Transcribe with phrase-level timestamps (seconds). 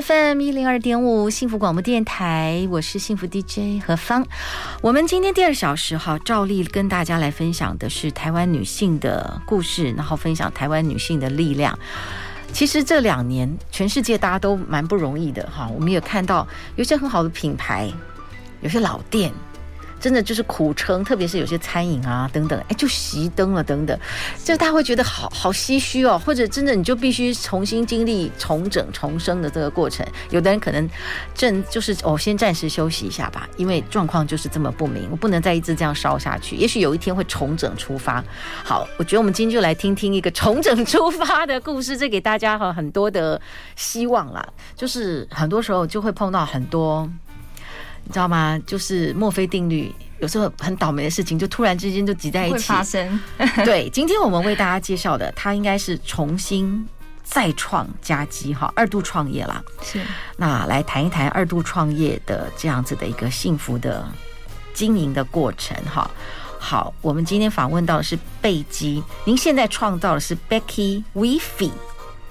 [0.00, 4.26] FM 一零二点五幸福广播电台，我是幸福 DJ 何芳。
[4.80, 11.78] 我们今天第二小时哈，照例跟大家来分享的是台湾女性的故事，然后分享台湾女性的力量。
[12.52, 15.68] 其实这两年，全世界大家都蛮不容易的哈。
[15.68, 17.92] 我们也看到有些很好的品牌，
[18.62, 19.30] 有些老店。
[20.00, 23.96] 真的就是苦撑，特别是有些餐饮啊等等，哎，就熄灯了等等，
[24.42, 26.18] 就大家会觉得好好唏嘘哦。
[26.24, 30.06] 或者真的你就必须重新经历重整重生的这个过程。
[30.30, 30.88] 有的人可能
[31.34, 36.56] 正就是哦，先暂时休息一下吧，因为状况就是这么不明，我不能再一直这样烧下去。
[36.56, 38.24] 也许有一天会重整出发。
[38.64, 43.40] 好，我觉得我们今天就来听听一个重整出发的故事，这给大家哈很多的
[43.76, 44.46] 希望啦。
[44.74, 47.08] 就是很多时候就会碰到很多。
[48.10, 48.60] 你知道吗？
[48.66, 53.20] 就是墨菲定律，有时候很倒霉的事情，就突然之间就挤在一起发生。
[53.64, 56.84] 对，今天我们为大家介绍的，它应该是重新
[57.22, 59.62] 再创佳绩哈，二度创业啦。
[59.80, 60.00] 是，
[60.36, 64.04] 那来谈一谈二度创业的这样子的一个幸福的
[64.74, 66.10] 经营的过程哈。
[66.58, 71.70] 好，我们今天访问到的是贝基，您现在创造的是 Becky Weefy，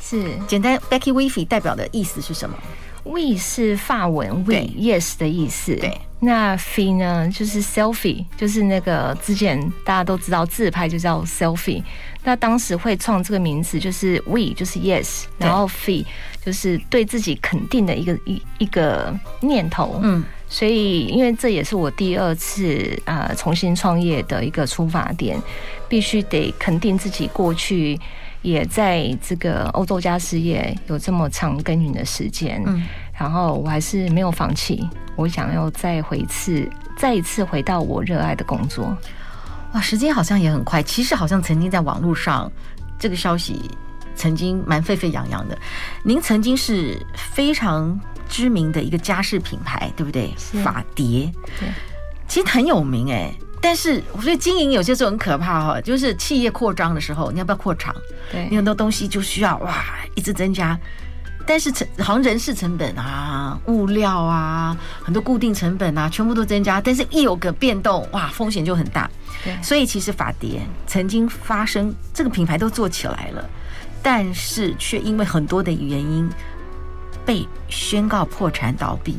[0.01, 2.57] 是简单 Becky Weefy 代表的意思是什么
[3.03, 5.75] ？We 是法文 We Yes 的意思。
[5.75, 11.83] 对，那 Fee 呢，就是 Selfie，就是那个之前大家都知道自拍就叫 Selfie。
[12.23, 16.05] 那当时会创这个名字，就是 We 就是 Yes，然后 Fee
[16.45, 19.99] 就是对自己肯定的一个一一个念头。
[20.03, 25.41] 嗯，所以因为这也是我第二次呃重新创业的一个出发点，
[25.87, 27.99] 必须得肯定自己过去。
[28.41, 32.83] 也在这个欧洲家事业有这么长耕耘的时间，嗯，
[33.13, 38.97] 然后我还是没有放弃，我想要再回次，再一次回到我热爱的工作。
[39.73, 42.49] 哇，时间好像也很快，其实好像曾经在网络上
[42.97, 43.69] 这个消息
[44.15, 45.57] 曾经蛮沸沸扬扬的。
[46.03, 47.99] 您曾经是非常
[48.29, 50.33] 知名的一个家饰品牌，对不对？
[50.63, 51.67] 法蝶，对，
[52.27, 53.33] 其实很有名哎。
[53.61, 57.93] 但是我觉得经营有些时候很可怕哈，就是企业扩张的时候，你要不要扩厂？
[58.31, 59.83] 对，你很多东西就需要哇
[60.15, 60.79] 一直增加，
[61.45, 69.09] 但是成好像人事成本啊、物料啊、很多固定成本啊，全部都增加，但是一有个变动，哇，风险就很大。
[69.43, 73.49] 对，所以其实法蝶曾经发生这个品牌都做起来了，
[74.01, 76.29] 但是却因为很多的原因
[77.25, 79.17] 被宣告破产倒闭。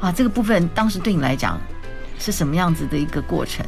[0.00, 1.60] 啊，这个部分当时对你来讲。
[2.18, 3.64] 是什么样子的一个过程？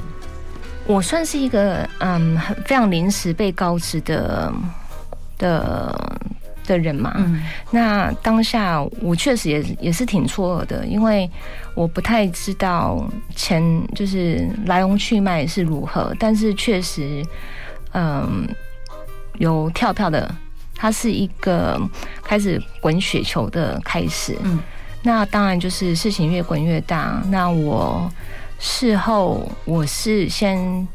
[0.86, 4.52] 我算是一个嗯，很非常临时被告知的
[5.36, 6.18] 的
[6.64, 7.12] 的人嘛。
[7.16, 7.42] 嗯，
[7.72, 11.28] 那当下我确实也也是挺错愕的，因为
[11.74, 13.62] 我不太知道钱
[13.96, 17.24] 就是来龙去脉是如何，但是确实
[17.92, 18.48] 嗯
[19.38, 20.32] 有跳票的，
[20.76, 21.80] 它是一个
[22.22, 24.38] 开始滚雪球的开始。
[24.44, 24.60] 嗯，
[25.06, 28.10] 那当然就是事情越滚越大，那我。
[28.58, 30.88] 事后我是先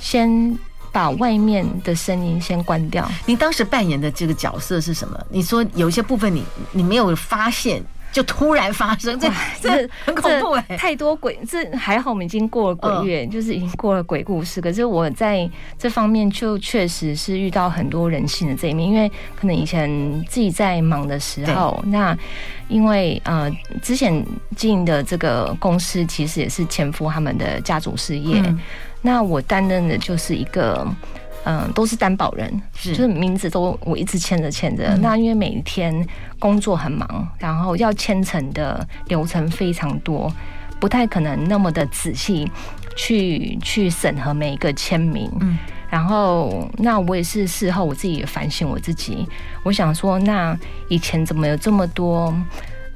[0.00, 0.56] 先
[0.92, 3.06] 把外面的声音先关掉。
[3.26, 5.20] 你当时扮演的这个角色是什么？
[5.28, 7.82] 你说有一些部分你你没有发现。
[8.12, 10.76] 就突然发生，这这很恐怖哎！
[10.76, 14.60] 太多鬼，这还好我们已经过了鬼月，就是已经过了鬼故事。
[14.60, 15.48] 可是我在
[15.78, 19.88] 这方面就确实是遇到很多人性的这一面，因为可能以前
[20.28, 22.16] 自己在忙的时候，那
[22.68, 23.50] 因为呃
[23.80, 24.24] 之前
[24.56, 28.42] 经营的这个公司其实也是前夫他们的家族事业，
[29.02, 30.86] 那我担任的就是一个。
[31.44, 34.96] 嗯，都是担保人，是就是名字都我一直签着签着。
[34.98, 36.06] 那因为每一天
[36.38, 40.32] 工作很忙，然后要签成的流程非常多，
[40.78, 42.50] 不太可能那么的仔细
[42.96, 45.30] 去去审核每一个签名。
[45.40, 49.26] 嗯，然后那我也是事后我自己也反省我自己，
[49.62, 52.34] 我想说，那以前怎么有这么多？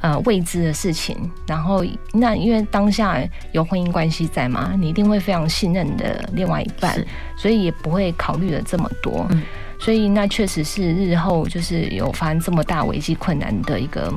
[0.05, 1.17] 呃，未知的事情，
[1.47, 3.19] 然后那因为当下
[3.53, 7.03] 有婚姻关系在嘛，你一定会非常信任的另外一半，
[7.39, 9.27] 所以也不会考虑的这么多。
[9.31, 9.41] 嗯，
[9.79, 14.13] 所以那确实是日后就是有发生这么大危机困难的一个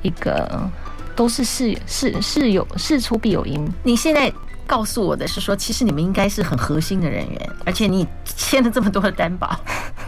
[0.00, 0.70] 一个，
[1.14, 3.70] 都是事事事有事出必有因。
[3.82, 4.32] 你现在
[4.66, 9.60] 告诉我的是说，其实你们应该是很核心的人员，而且你签了这么多的担保，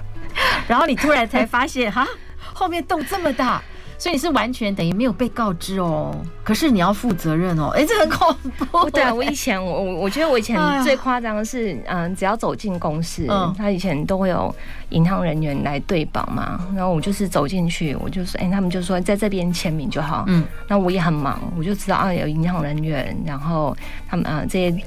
[0.66, 2.08] 然后你突然才发现哈，
[2.54, 3.62] 后面洞这么大。
[3.98, 6.14] 所以你是完全等于没有被告知哦，
[6.44, 8.88] 可是你要负责任哦，哎，这很恐怖。
[8.90, 14.54] 对啊，我以前我我我觉得我以前最夸张的是，嗯、呃，只要走进公司，嗯，他以前都会有
[14.90, 23.76] 银行人员来对保嘛，然后我就是走进去，我就说，哎，他们就说在这边签名就好，嗯，那我也很忙，我就知道啊有银行人员，然后
[24.08, 24.82] 他们呃这些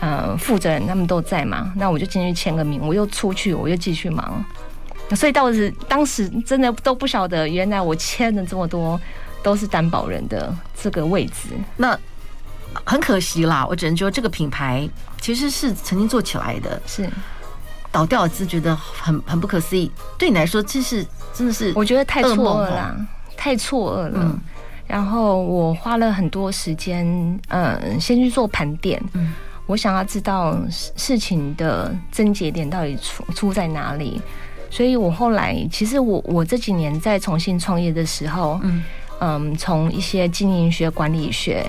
[0.00, 4.44] 呃负责人他们都在嘛，那我就进去签个名，我又出去，我又继续忙。
[5.14, 9.00] 所以倒是当时真的都不晓得，原来我签了这么多
[9.42, 11.98] 都是担保人的这个位置，那
[12.84, 13.66] 很可惜啦。
[13.68, 14.88] 我只能说，这个品牌
[15.20, 17.08] 其实是曾经做起来的，是
[17.90, 19.90] 倒掉，是觉得很很不可思议。
[20.16, 23.06] 对你来说，这是真的是我觉得太错愕了，
[23.36, 24.12] 太错愕了。
[24.14, 24.40] 嗯，
[24.86, 27.06] 然后我花了很多时间，
[27.48, 29.34] 嗯，先去做盘点，嗯，
[29.66, 34.22] 我想要知道事情的症结点到底出出在哪里。
[34.72, 38.82] 所以我后来，其实我我这几年在重新创业的时候，嗯
[39.20, 41.62] 嗯，从一些经营学、管理学，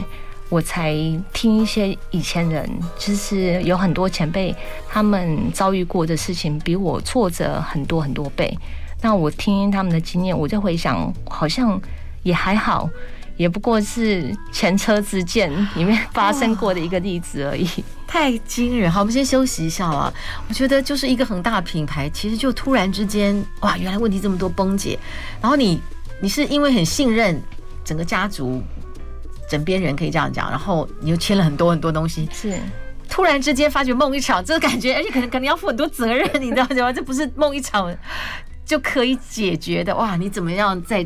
[0.47, 0.93] 我才
[1.33, 2.65] 听一些以前人，
[2.97, 4.55] 其实有很多前辈
[4.87, 8.57] 他们遭遇过的事情，比我挫折很多很多倍。
[9.01, 11.77] 那我听他们的经验，我就回想，好像
[12.23, 12.89] 也还好，
[13.35, 17.67] 也不过是前车之鉴里面发生过的一个例子而已。
[18.05, 18.91] 太惊人！
[18.91, 20.13] 好，我们先休息一下了。
[20.47, 24.99] 我觉得就是一个很大的品牌，其实就突然之间，哇，原来问题这么多崩解。
[25.41, 25.81] 然后你，
[26.21, 27.41] 你是因为很信任
[27.83, 28.61] 整个家族
[29.49, 32.55] 枕边人，可以这样讲，然后你又签了很多很多东西，是
[33.09, 36.93] 突然之间发觉梦一场，这个感觉，而且可能可能要负很多责任，你知道吗？
[36.93, 37.91] 这不是梦一场
[38.63, 39.95] 就可以解决的。
[39.95, 41.03] 哇，你怎么样在？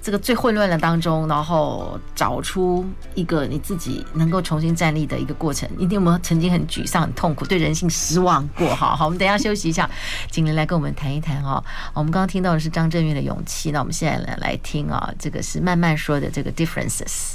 [0.00, 5.68] 这个最混乱的当中，然后找出一个你自己能够重新站立的一个过程。
[5.76, 8.68] 你有没有曾经很沮丧、很痛苦、对人性失望过？
[8.74, 9.90] 哈 好，我们等一下休息一下，
[10.30, 11.62] 景玲来跟我们谈一谈哈。
[11.92, 17.34] 我们刚刚听到的是张震岳的勇气，那我们现在来来听啊，这个是慢慢说的这个 differences。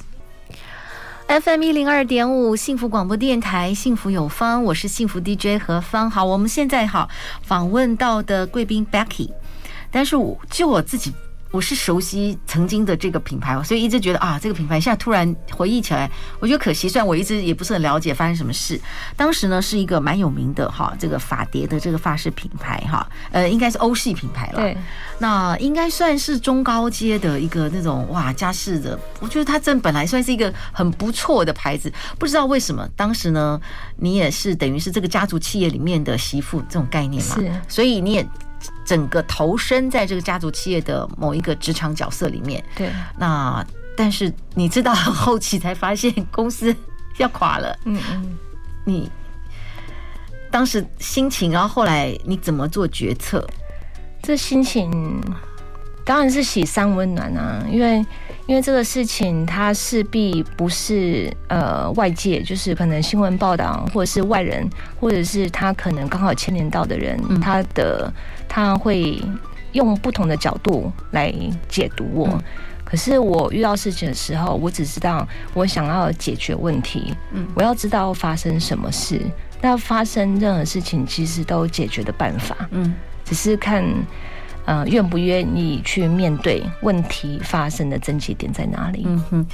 [1.27, 6.10] FM 一零二点五幸福广播电台，幸福有方，我是幸福 DJ 何芳。
[6.10, 7.10] 好，我们现在好
[7.42, 9.31] 访问到的贵宾 Becky，
[9.92, 11.13] 但是我就我自己。
[11.53, 16.09] 我是熟悉曾经的这个品牌，所以一直觉得啊，这个品牌现在突然回忆起来，
[16.39, 16.89] 我觉得可惜。
[16.89, 18.81] 虽然我一直也不是很了解发生什么事，
[19.15, 24.61] 当时呢是一个蛮有名的哈，这个法蝶的这个发饰品牌哈，呃，应该是欧系品牌了。
[24.61, 24.75] 对，
[25.19, 33.61] 那应该算是中高阶的一个那种哇家饰的，我觉得它这本来算是一个很不错的牌子，不知道为什么当时呢，
[33.97, 38.27] 你也是等于是这个家族企业里面的媳妇这种概念嘛，是，所以你也。
[38.86, 42.89] 整个投身在这个家族企业的某一个职场角色里面，对。
[43.18, 43.65] 那
[43.95, 46.75] 但是你知道后期才发现公司
[47.18, 48.38] 要垮了，嗯嗯。
[48.86, 49.10] 你
[50.51, 53.48] 当时心情，然后后来你怎么做决策？
[54.21, 55.21] 这心情
[56.04, 58.06] 当然是喜丧温暖啊，因为
[58.45, 64.69] 因为这个事情它势必不是呃外界，就是可能新闻报道或者是外人，
[65.00, 68.12] 或者是他可能刚好牵连到的人，嗯、他的。
[68.55, 69.19] 他会
[69.71, 71.33] 用不同的角度来
[71.67, 72.44] 解读我，嗯、
[72.85, 79.19] 可是我遇到事情的时候，我只知道我想要解决问题，嗯，我要知道发生什么事。
[79.59, 82.94] 那发生任何事情，其实都有解决的办法，嗯，
[83.25, 83.83] 只是看
[84.65, 89.01] 呃愿不愿意去面对问题发生的症结点在哪里。
[89.07, 89.48] 嗯哼，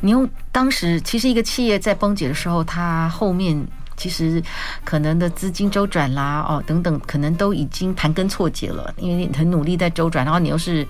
[0.00, 3.64] 你用当时其实一个企业在崩解的时候，它后面。
[4.00, 4.42] 其实
[4.82, 10.88] 可能的资金周转啦，哦等等，可能都已经盘根错节了，因为你很努力在周转，然后你又是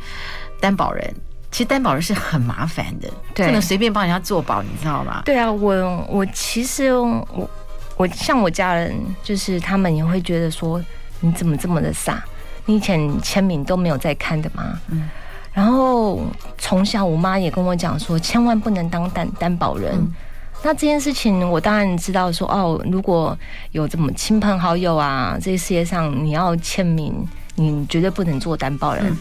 [0.61, 1.13] 担保人，
[1.51, 5.23] 其实担保人是很麻烦的，对不能随便帮人家做保，你知道吗？
[5.25, 7.51] 对啊，我我其实我
[7.97, 10.81] 我像我家人，就是他们也会觉得说，
[11.19, 12.23] 你怎么这么的傻？
[12.65, 14.79] 你以前签名都没有在看的吗？
[14.87, 15.11] 嗯，
[15.53, 16.23] 然后
[16.59, 19.97] 从小我妈也跟我讲说，千万不能当担担保人。
[19.97, 20.15] 嗯
[20.63, 23.37] 那这件事情，我当然知道说，哦，如果
[23.73, 29.07] 有这么亲朋好友啊，这个世界上你要签名，你绝对不能做担保人。
[29.07, 29.17] 嗯、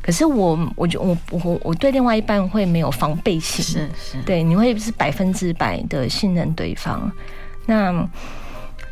[0.00, 7.10] 可是我，我觉我我我对另外一半会没有防备心，是是，对，你会是百分之百的信任对方。
[7.66, 8.08] 那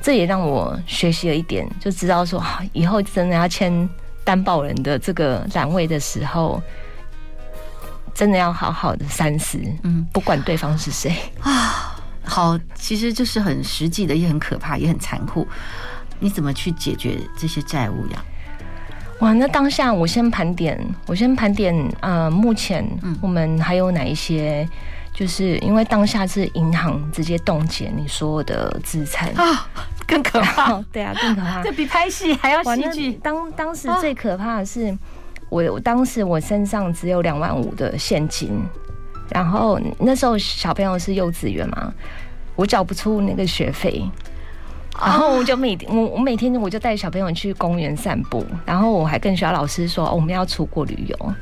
[0.01, 2.43] 这也让我学习了一点，就知道说，
[2.73, 3.89] 以后真的要签
[4.25, 6.61] 担保人的这个栏位的时候。
[8.15, 11.82] 真的要好好的三思，嗯，不管对方是谁啊。
[12.25, 15.47] 好，其实就是很实际的，也很可怕，也很残酷。
[16.21, 18.25] 你怎么去解决这些债务呀？
[19.21, 22.85] 哇，那当下我先盘点，我先盘点，呃，目前
[23.21, 24.69] 我们还有哪一些？
[25.15, 29.69] 就是因为当下是银行直接冻结你所有的资产啊，
[30.07, 30.83] 更可怕。
[30.91, 33.13] 对啊，更可怕，这比拍戏还要戏剧。
[33.15, 34.97] 当当时最可怕的是。
[35.51, 38.59] 我我当时我身上只有两万五的现金，
[39.33, 41.93] 然后那时候小朋友是幼稚园嘛，
[42.55, 44.03] 我缴不出那个学费，
[45.01, 51.35] 然后我就每天我我每天我就带小朋友去公园散步，然后我还跟学校老师说，哦，我们要出国旅游。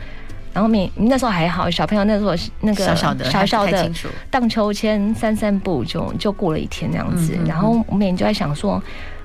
[0.53, 3.89] 然后每那时候还好，小朋友那时候那个小小的小小的
[4.29, 7.35] 荡秋千、散散步就就过了一天那样子。
[7.35, 8.83] 嗯嗯嗯，然后我每天就在想说，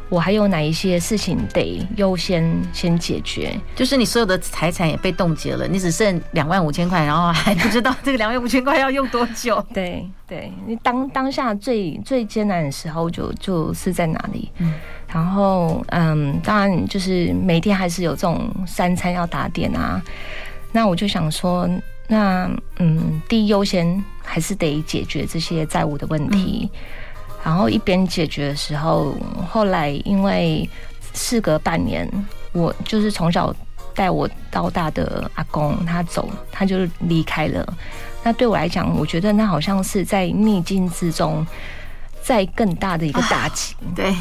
[0.09, 3.59] 我还有哪一些事情得优先先解决？
[3.75, 9.63] 就是你所有的财产也被冻结了，你只剩两万五千块，然后还不知道这个两万五千块要用多久。
[9.73, 14.51] 对对，你当当下最最艰难的时候就就是在哪里？
[14.59, 14.73] 嗯，
[15.11, 20.01] 然后嗯，当然就是每天还是有这种三餐要打点啊。
[20.71, 21.69] 那我就想说，
[22.07, 26.69] 那嗯，第一优先还是得解决这些债务的问题。
[26.71, 26.79] 嗯、
[27.45, 29.15] 然后一边解决的时候，
[29.47, 30.67] 后来因为
[31.13, 32.09] 事隔半年，
[32.53, 33.55] 我就是从小
[33.93, 37.63] 带我到大的阿公他走，他就离开了。
[38.23, 41.45] 那对我来讲，我觉得那好像是在逆境之中，
[42.23, 43.75] 在更大的一个打击。
[43.75, 44.15] 啊、对，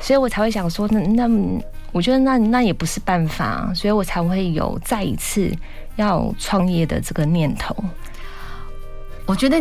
[0.00, 1.60] 所以我才会想说，那那
[1.92, 5.52] 我觉得那那也不是办法，所以我才会有再一次。
[5.96, 7.76] 要创业的这个念头，
[9.26, 9.60] 我觉得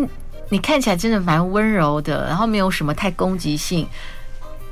[0.52, 3.88] 你看起来真的蛮温柔的，然后没有什么太攻击性。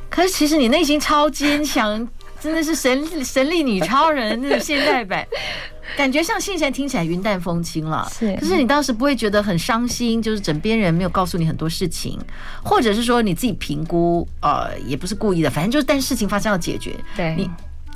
[0.10, 2.08] 可是其实你内心超坚强，
[2.40, 5.26] 真的是神神力女超人那种现代版，
[5.98, 8.08] 感觉像现在听起来云淡风轻了。
[8.12, 12.20] 是，可是你当时不会觉得很伤心，就是枕边人没有告诉你很多事情，
[12.64, 16.96] 或者是说你自己评估，呃，也不是故意的，反正就是但事情发生要解决。
[17.16, 17.50] 对，你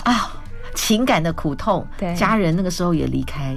[0.04, 0.40] 啊。
[0.75, 3.56] 情感的苦痛，对家人那个时候也离开，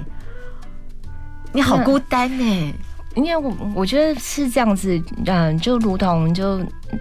[1.51, 2.73] 你好孤单呢。
[3.17, 6.59] 因为我我觉得是这样子，嗯，就如同就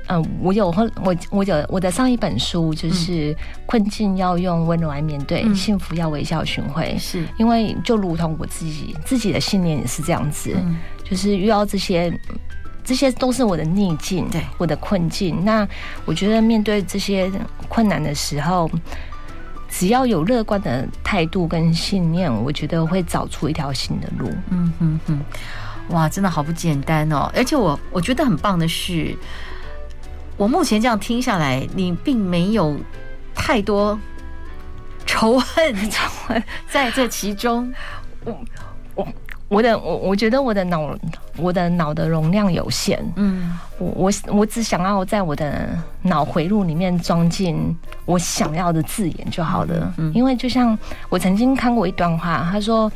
[0.09, 0.69] 嗯，我有
[1.05, 6.97] 我我有我的上一本书就是困境要用温柔来面对，嗯、幸福要微笑寻回。
[6.99, 12.13] 是因为就如同我自己自己的信念也是这样子，嗯、就是遇到这些
[12.83, 15.45] 这些都是我的逆境，对我的困境。
[15.45, 15.69] 那
[16.05, 17.31] 我觉得面对这些
[17.69, 18.71] 困难的时候。
[19.69, 24.31] 只要有乐观的态度跟信念，我觉得会找出一条新的路。
[24.49, 25.21] 嗯哼哼，
[25.89, 27.31] 哇，真的好不简单哦！
[27.35, 29.17] 而且我我觉得很棒的是，
[30.37, 32.77] 我目前这样听下来，你并没有
[33.35, 33.99] 太多
[35.07, 37.73] 仇恨，仇恨在这其中。
[38.25, 38.37] 我
[38.95, 39.07] 我。
[39.49, 40.93] 我的我我觉得我的脑
[41.37, 45.69] 我的脑的容量有限，嗯，我我我只想要在我的
[46.03, 47.57] 脑回路里面装进
[48.07, 50.77] 我想要的字眼就好了，嗯，因为就像
[51.11, 52.91] 我曾经看过一段话，他说，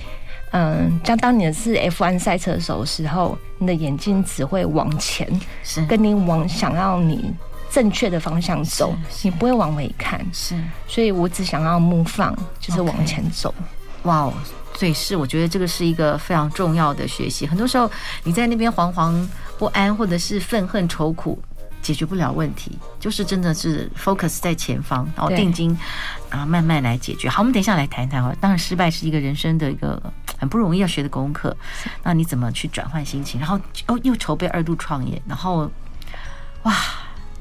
[0.53, 5.29] 嗯，将当你是 F1 赛车手的时候，你的眼睛只会往前，
[5.63, 7.33] 是跟你往想要你
[7.71, 13.55] 正确的方向走，你不会往回看，是，所以我只想要 move on，就是往前走，
[14.03, 14.33] 哇哦。
[14.73, 17.47] 所以是，我觉得这个是一个非常重要的学习。
[17.47, 17.91] 很多时候
[18.23, 19.13] 你在那边惶惶
[19.59, 21.39] 不安，或者是愤恨愁苦，
[21.83, 25.77] 解决不了问题，就是真的是 focus 在前方，然后定睛，
[26.31, 27.29] 然后慢慢来解决。
[27.29, 28.35] 好，我们等一下来谈谈啊。
[28.41, 30.01] 当然，失败是一个人生的一个
[30.41, 31.57] 很不容易要学的功课。
[32.03, 33.39] 那你怎么去转换心情？
[33.39, 35.71] 然后哦，又筹备二度创业，然后
[36.65, 36.75] 哇。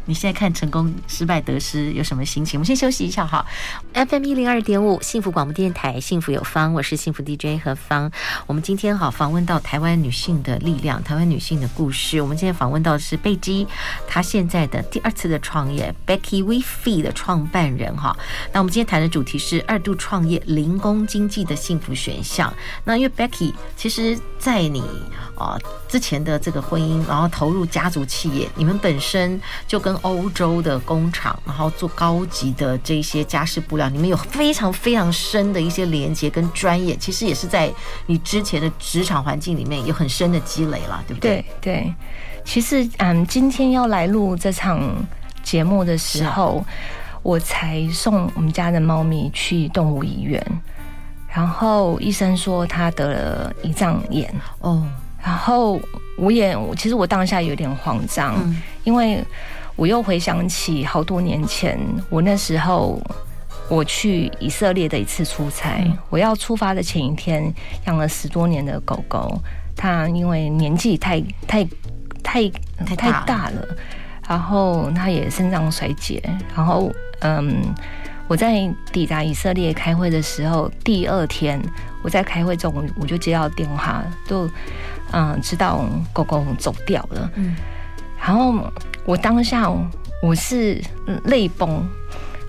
[0.09, 2.59] 你现在看成功、失败、得失有什么心情？
[2.59, 3.45] 我们先休息一下哈。
[3.93, 8.11] FM 一零二点五，幸福广播电台，幸福有方，我是幸福 DJ 何芳。
[8.47, 12.19] 我们今天哈访问到台湾女性的力量，台湾女性的故事。
[12.19, 13.67] 我们今天访问到的是贝基，
[14.07, 18.17] 她现在的第二次的创业，Becky w e f e 的创办人哈。
[18.51, 22.51] 那我们今天谈的主题是二度创业，零工经济的幸福选项。
[22.83, 24.81] 那因为 Becky 其实，在你
[25.37, 25.55] 啊
[25.87, 37.71] 之前的这个婚姻，然后投入家族企业，你们本身就跟欧洲的工厂，然后做高级的这些家饰布料，你们有非常非常深的一些连接跟专业，其实也是在
[38.05, 41.45] 你之前的职场环境里面有很深的积累了，对不对？
[41.61, 41.93] 对对，
[42.43, 44.81] 其实嗯，今天要来录这场
[45.43, 46.63] 节目的时候，
[47.21, 50.45] 我才送我们家的猫咪去动物医院，
[51.33, 54.83] 然后医生说它得了胰脏炎哦，
[55.23, 55.79] 然后
[56.17, 59.23] 我也其实我当下有点慌张，嗯、因为。
[59.79, 63.01] 我又回想起好多年前，我那时候
[63.69, 65.81] 我去以色列的一次出差。
[66.09, 67.49] 我要出发的前一天，
[67.87, 69.41] 养了十多年的狗狗，
[69.77, 71.63] 它因为年纪太太
[72.21, 72.49] 太
[72.97, 73.65] 太大了，
[74.27, 76.21] 然后它也肾脏衰竭。
[76.53, 77.63] 然后，嗯，
[78.27, 81.57] 我在抵达以色列开会的时候，第二天
[82.03, 84.45] 我在开会中，我就接到电话，就
[85.11, 87.31] 嗯知道狗狗走掉了。
[87.35, 87.55] 嗯，
[88.19, 88.69] 然后。
[89.05, 89.69] 我当下
[90.21, 90.81] 我是
[91.25, 91.83] 泪崩，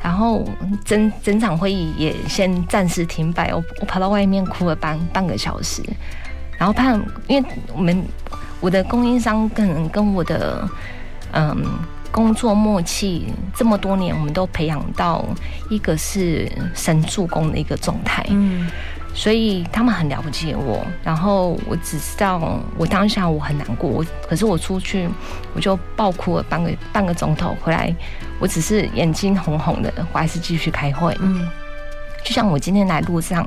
[0.03, 0.45] 然后
[0.85, 5.83] 整整场会议也先暂时停摆，我我跑到外面哭了半半个小时，
[6.59, 6.93] 然后怕
[7.27, 8.05] 因为我们
[8.61, 10.69] 我的供应商可能跟我的
[11.33, 11.65] 嗯
[12.11, 15.25] 工作默契这么多年，我们都培养到
[15.71, 18.69] 一个是神助攻的一个状态，嗯。
[19.13, 25.09] 所以他们很了解我，然后我只知道我当下我很难过，我可是我出去
[25.55, 27.95] 我就爆哭了半个半个钟头，回来
[28.39, 31.17] 我只是眼睛红红的，我还是继续开会。
[31.21, 31.49] 嗯，
[32.25, 33.47] 就像我今天来录上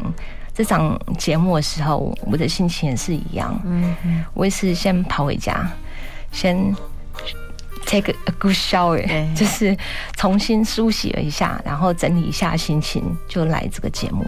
[0.53, 3.59] 这场节目的时候，我的心情也是一样。
[3.65, 3.95] 嗯，
[4.33, 5.67] 我也是先跑回家，
[6.31, 6.75] 先。
[7.85, 9.75] Take a good shower，就是
[10.15, 14.25] 重新梳洗了一下，然后整理一下心情，就来这个节目。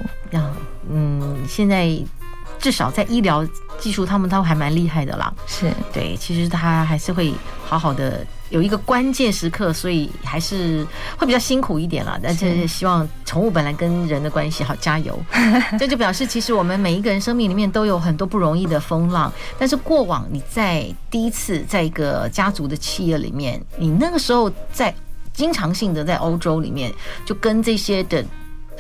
[0.90, 1.90] 嗯，现在
[2.60, 3.46] 至少在医疗
[3.80, 5.34] 技术，他们都还蛮厉害的啦。
[5.48, 7.34] 是对，其实他还是会
[7.66, 8.26] 好好的。
[8.56, 12.18] 有一个关键时刻，所以还是会比较辛苦一点啦。
[12.24, 15.20] 但是希望宠物本来跟人的关系好，加油。
[15.78, 19.30] 这就表示，其实我们每一个人生命里面都有很多不容易的风浪。
[19.60, 24.96] 但是过往你在第一次在一个家族的企业里面，你那个时候在
[25.34, 26.90] 经常性的在欧洲里面，
[27.26, 28.24] 就跟这些的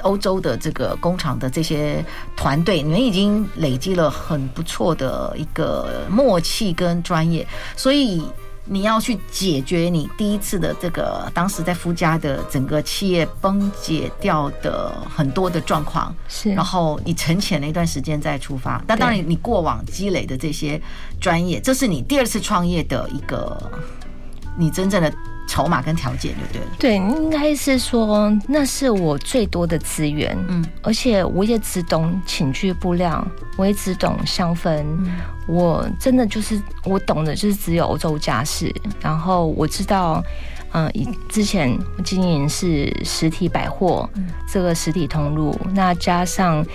[0.04, 2.02] 欧洲的这个工厂的这些
[2.38, 8.24] 团队，你们已经累积了很不错的一个默契跟专业，所以。
[8.68, 18.84] 你要去解决你第一次的这个当时在夫家的整个企业崩解掉的很多的状况，是，然后你沉潜了一段时间再出发。
[18.88, 20.82] 那当然，你过往积累的这些
[21.22, 23.56] 专业，这是你第二次创业的一个
[24.58, 25.14] 你真正的。
[25.48, 26.68] 筹码跟条件就对了。
[26.80, 33.26] 对，应该是说那是我最多的资源，嗯，而且我也只懂寝具布料，
[33.56, 35.08] 我也只懂香氛，嗯、
[35.48, 40.24] 我真的就是我懂的就是只有欧洲家饰，然后我知道，
[40.74, 40.92] 嗯、
[41.30, 46.66] 之前经营是实体百货，嗯、这个实体通路，那加上，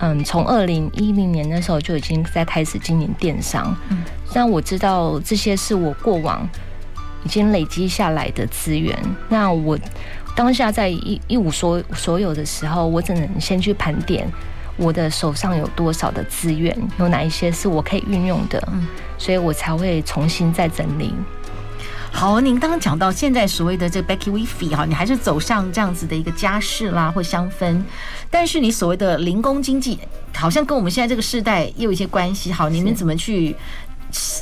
[0.00, 3.98] 嗯，从二零一零年那时候就已经在开始经营电商，嗯，
[4.34, 6.46] 那我知道这些是我过往。
[7.24, 8.96] 已经累积下来的资源，
[9.28, 9.78] 那我
[10.36, 14.30] 当下在一一无所所有的时候，我只能先去盘点
[14.76, 18.86] 我的手上有多少的资源，有哪一些是我可以运用的，嗯，
[19.18, 21.12] 所以我才会重新再整理。
[22.10, 27.82] 好，您刚刚讲到现在所谓的这个 Becky Wifi 哈，你还是走上这样子的一个家饰啦或香氛，
[28.30, 29.98] 但是你所谓的零工经济，
[30.34, 32.52] 好像跟我们现在这个时代也有一些关系。
[32.52, 33.54] 好，你们怎么去？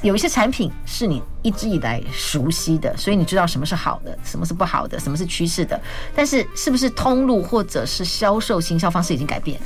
[0.03, 5.81] 有一些产品是你一直以来熟悉的，所以你知道什么是好的，什么是不好的，什么是趋势的。
[6.15, 9.61] 但是，是不是通路或者是销售行销方式已经改变？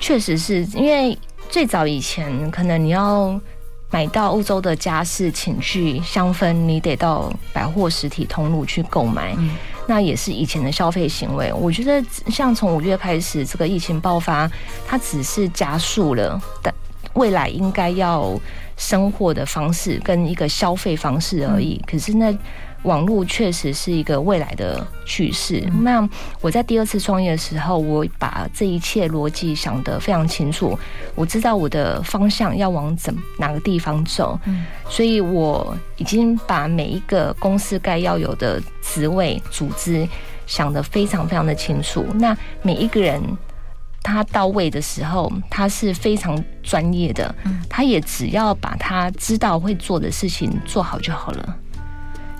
[0.00, 1.16] 确实是因为
[1.48, 3.40] 最早以前，可能你要
[3.90, 9.34] 买到欧洲的家饰、寝具、香氛，你得到百货实体通路去购买。
[9.38, 9.50] 嗯，
[9.86, 11.52] 那也是以前的消费行为。
[11.52, 14.50] 我觉得，像从五月开始，这个疫情爆发，
[14.84, 16.74] 它只是加速了，但
[17.12, 18.36] 未来应该要。
[18.76, 22.36] 生活的方式跟一个消费方式而已，可是那
[22.82, 25.62] 网络确实是一个未来的趋势。
[25.80, 26.06] 那
[26.42, 30.78] 我在第二次创业的时候，我把这一切逻辑想得非常清楚，
[31.14, 34.38] 我知道我的方向要往怎哪个地方走，
[34.88, 40.06] 所以我已经把每一个公司该要有的职位组织
[40.46, 42.04] 想得非常非常的清楚。
[42.14, 43.22] 那每一个人。
[44.04, 47.34] 他到位的时候，他是非常专业的，
[47.68, 51.56] 他也只要把他知道会做的事情做好就好了。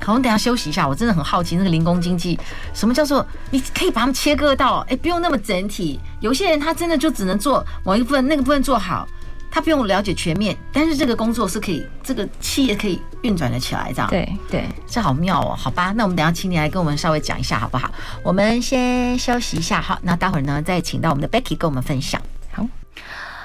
[0.00, 2.38] 好，我们等下休息一下，我真的很好奇那个零工经济，
[2.74, 5.98] 什么叫做你可以把它们切割到，哎，不用那么整体。
[6.20, 9.08] 有些人他真的就只能做某一部分，那个部分做好。
[9.54, 14.10] 他不用了解全面，但是这个工作是可以，这个企业可以运转得起来，这样。
[14.10, 15.54] 对对，这好妙哦。
[15.56, 17.88] 好吧，那我们等下请你来跟我们稍微讲一下，好不好？
[18.24, 22.20] 我们先休息一下，好，那待会儿呢再请到我们的 Becky 跟我们分享。
[22.50, 22.66] 好，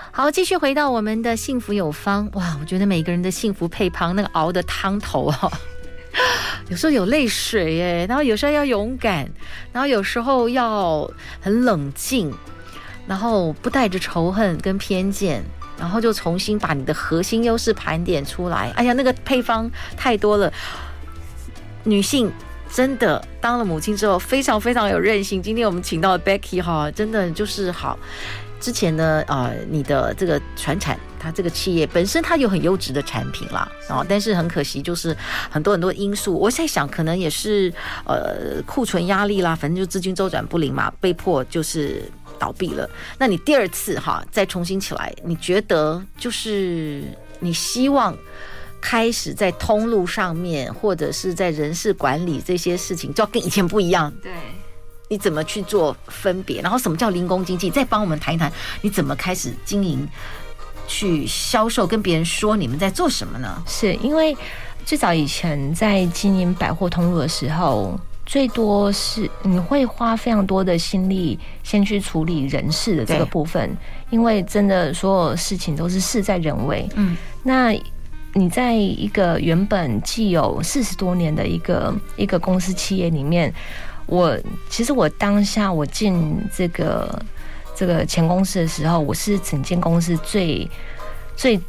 [0.10, 2.28] 好，继续回到我们的幸福有方。
[2.34, 5.48] 哇，我觉得每个人的幸福配方那个熬的汤头哈，
[6.70, 9.30] 有时候有泪水哎，然后有时候要勇敢，
[9.72, 11.08] 然后有时候要
[11.40, 12.34] 很冷静，
[13.06, 15.44] 然后不带着仇恨跟偏见。
[15.80, 18.72] 然后就重新把你的核心优势盘点出来。
[18.76, 20.52] 哎呀，那个配方太多了。
[21.86, 22.30] 女性
[22.72, 25.42] 真的当了母亲之后，非常非常有韧性。
[25.42, 27.98] 今天我们请到的 Becky 哈，真的就是好。
[28.60, 35.16] 之前呢，呃，你的这个传产，它这个企业本身它有很优质的产品啦，啊，但是很可惜，就是
[35.50, 36.38] 很多很多因素。
[36.38, 37.74] 我在想，可能也是
[38.06, 42.04] 呃库存压力啦，反正就资金周转不灵嘛，被迫就是。
[42.40, 47.04] 倒闭了，那你第二次哈再重新起来，你觉得就是
[47.40, 48.18] 你希望
[48.82, 54.12] 开始在通路上面，或者是在人事管理这些事情，就要跟以前不一样。
[54.24, 54.32] 对，
[55.10, 56.62] 你怎么去做分别？
[56.62, 57.70] 然后什么叫零工经济？
[57.70, 60.08] 再帮我们谈一谈，你怎么开始经营、
[60.88, 63.62] 去销售、跟别人说你们在做什么呢？
[63.68, 64.36] 是因为
[64.86, 73.76] 最早以前在经营百货通路的时候，最多是你会花非常多的心力，先去处理人事的这个部分，
[74.12, 76.88] 因为真的所有事情都是事在人为。
[76.96, 77.76] 嗯，那。
[78.36, 83.52] 你在一个原本既有四十多年的一个一个公司企业里面，
[84.06, 84.38] 我
[84.70, 87.20] 其实我当下我进这个
[87.76, 90.70] 这个前公司的时候，我是整间公司最
[91.36, 91.60] 最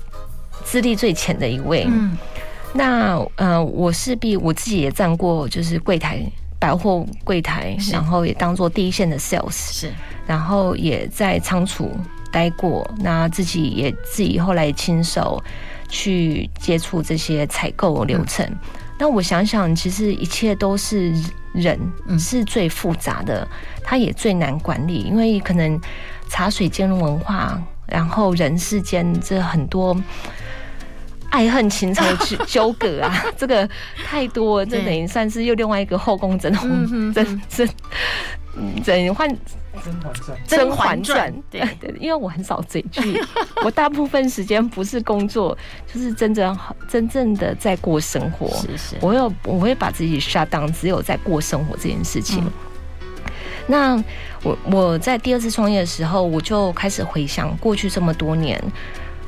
[0.62, 1.86] 资历最浅的一位。
[1.88, 2.14] 嗯，
[2.74, 6.22] 那呃，我势必我自己也站过，就是柜台
[6.60, 9.92] 百货柜台，然后也当做第一线的 sales，是，
[10.26, 11.90] 然后也在仓储
[12.30, 15.42] 待过，那自己也自己后来亲手。
[15.92, 18.48] 去接触这些采购流程，
[18.96, 21.12] 那、嗯、我想想，其实一切都是
[21.52, 21.76] 人
[22.16, 23.44] 是最复杂的，
[23.82, 25.76] 它也最难管理，因为可能
[26.28, 30.00] 茶水间文化，然后人世间这很多
[31.30, 33.68] 爱恨情仇去 纠葛啊， 这个
[34.04, 37.68] 太多，这等于算是又另外一个后宫甄嬛甄甄
[38.84, 39.28] 甄嬛。
[39.84, 43.22] 《甄嬛传》《甄嬛传》对 对，因为我很少追剧，
[43.64, 48.48] 我大部分时间不是工作，就是真正真正的在过生活。
[48.48, 52.44] 是是，我有我会把自己 shut down，只有在过生活这件事情。
[52.44, 52.52] 嗯、
[53.68, 54.04] 那
[54.42, 58.60] 我我在第二次创业的时候，我就开始回想过去这么多年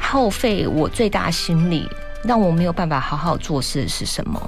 [0.02, 1.88] 耗费我最大心力，
[2.24, 4.38] 让我没有办法好好做事的是什么？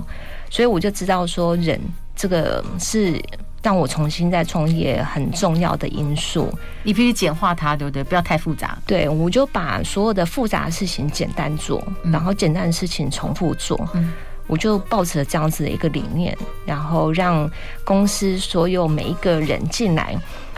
[0.51, 1.81] 所以我就知道说，人
[2.15, 3.19] 这个是。
[3.65, 8.05] 让我重新再创业很重要的因素，你必须简化它，对不对？
[8.05, 8.77] 不要太复杂。
[8.87, 13.89] 对，我就把所有的复杂的事情简单做，嗯、然后简单的事情重复做。
[13.95, 14.13] 嗯，
[14.47, 16.37] 我就抱持了这样子的一个理念，
[16.67, 17.51] 然后让
[17.85, 20.15] 公司所有每一个人进来，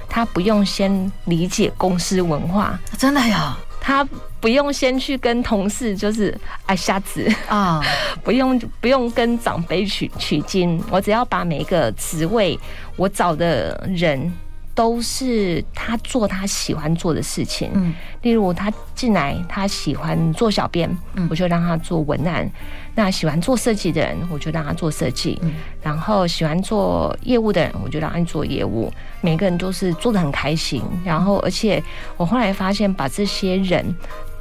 [0.09, 3.57] 他不用先理解公司文化，真的呀。
[3.87, 4.05] 他
[4.41, 7.25] 不用先去跟同事就是哎瞎子。
[7.49, 7.81] 啊，
[8.25, 12.59] 不用不用跟长辈取取经，我只要把每一个职位
[12.97, 14.33] 我找的人
[14.77, 17.71] 都是他做他喜欢做的事情。
[17.73, 20.89] 嗯，例如他进来他喜欢做小编，
[21.31, 22.49] 我就让他做文案。
[22.95, 25.41] 那喜欢做设计的人，我就让他做设计；
[25.83, 28.93] 然后喜欢做业务的人，我就让他做业务。
[29.23, 30.83] 每个人都是做的很开心。
[31.03, 31.83] 然后，而且
[32.19, 33.83] 我后来发现，把这些人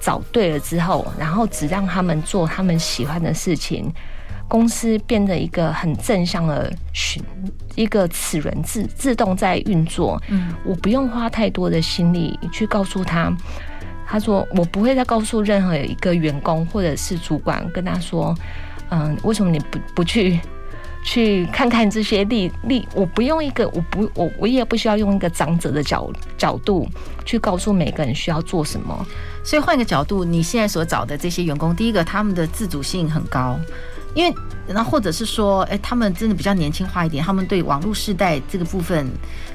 [0.02, 3.92] 找对了之后，然后只让他们做他们喜欢的事情，
[4.48, 7.22] 公司变得一个很正向的循，
[7.76, 10.22] 一个齿轮自自动在运作。
[10.30, 13.36] 嗯，我不用花太多的心力去告诉他。
[14.08, 18.36] 他说：“我不会再告诉任何一个员工或者是主管，跟他说，
[18.90, 20.40] 嗯，为什么你不不去
[21.04, 22.88] 去看看这些例例？
[22.94, 26.88] 我不用一个，我不，我我也不需要用一个长者的角角度
[27.26, 29.06] 去告诉每个人需要做什么。
[29.44, 33.60] 所以换一个角度，你现在所找的这些员工，第一个他们的自主性很高。”
[34.16, 34.34] 因为，
[34.68, 39.06] 那或者是说，哎，他们真的比较年轻化一点，他们对网络世代这个部分，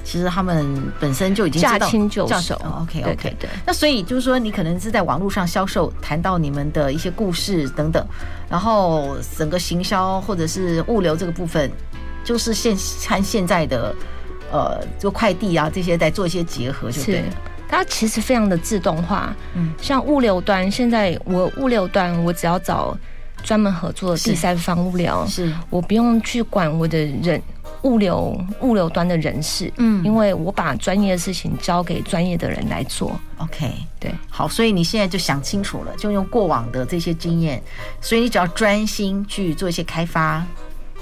[0.05, 0.66] 其实他们
[1.01, 2.55] 本身就已经驾轻就熟。
[2.83, 3.51] OK OK，对，对。
[3.66, 8.07] 那所以就是说，你可能是在网络上销售，谈到你们的一些故事等等，
[8.51, 11.70] 然后整个行销或者是物流这个部分，
[12.23, 13.94] 就是现看现在的
[14.53, 17.29] 呃，就快递啊这些在做一些结合，就对了。
[17.66, 22.94] 它其实非常的自动化，嗯，像物流端，现在我物流端我只要找。
[23.42, 25.53] 专门合作的第三方物流，是。
[25.68, 27.40] 我不用去管我的人
[27.83, 33.18] 物流物流端的人事，嗯，因为我把专业的事情交给专业的人来做。
[33.38, 37.62] OK，对，好，所以你现在就想清楚了，就用过往的这些经验，
[38.00, 40.44] 所以你只要专心去做一些开发。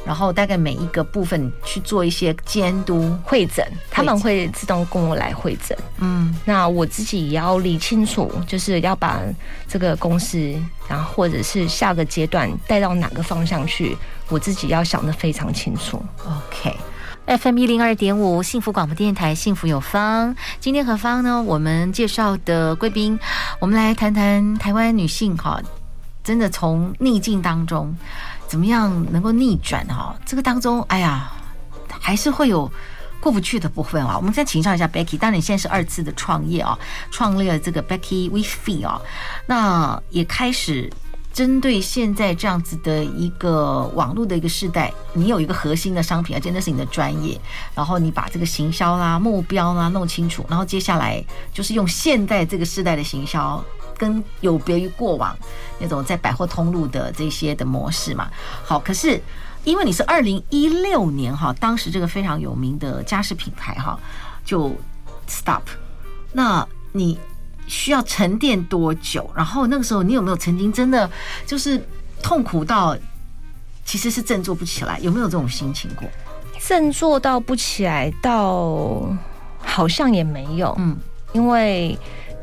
[0.09, 5.77] 然后大概每一个部分去做一些监督会诊，他们会自动跟我来会诊。
[5.99, 9.21] 嗯，那我自己也要理清楚，就是要把
[9.69, 10.39] 这个公司，
[10.89, 13.95] 然后或者是下个阶段带到哪个方向去，
[14.31, 16.03] 我自己要想得非常清楚。
[16.25, 20.35] OK，FM 一零二点五幸福广播电台，幸福有方。
[20.59, 21.43] 今天何方呢？
[21.43, 23.21] 我们介绍的贵宾，
[23.61, 25.61] 我们来谈谈台湾女性哈，
[26.25, 27.95] 真的从逆境当中。
[28.49, 30.17] 怎么样能够逆转哈？
[30.25, 31.31] 这个当中，哎呀，
[32.01, 32.69] 还是会有
[33.21, 34.17] 过不去的部分啊。
[34.17, 36.79] 我们再请教一下 Becky，当然你现在是二次的创业啊，
[37.11, 39.01] 创立了这个 Becky WeFeel 啊，
[39.47, 40.91] 那也开始
[41.31, 47.39] 针对现在这样子的一个网络的一个时代，你有一个核心的商品，而且那是你的专业，
[47.75, 53.63] 然后你把这个行销啦、目标啦弄清楚，然后接下来就是用现在这个时代的行销。
[53.99, 55.37] 跟有别于过往
[55.79, 58.31] 那种在百货通路的这些的模式嘛，
[58.65, 59.21] 好，可是
[59.65, 63.99] 因为你是二零一六年哈，当时这个非常有名的家饰品牌哈
[64.45, 64.75] 就
[65.29, 65.63] stop，
[66.33, 67.19] 那你
[67.67, 69.31] 需要沉淀多久？
[69.35, 71.11] 然后那个时候你有没有曾经真的
[71.45, 71.79] 就是
[72.23, 72.97] 痛苦到
[73.85, 74.99] 其实是振作不起来？
[75.01, 76.09] 有没有这种心情过？
[76.59, 79.15] 振作到不起来，到
[79.59, 80.75] 好像也没有。
[80.79, 80.97] 嗯，
[81.33, 81.99] 因为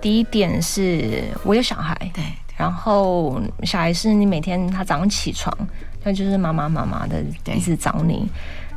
[0.05, 2.23] 第一点是我有小孩，对，
[2.55, 5.51] 然后小孩是你每天他早上起床。
[6.03, 7.23] 那就是妈妈妈妈的
[7.55, 8.29] 一直找你，